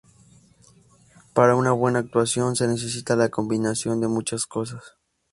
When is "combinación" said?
3.29-4.01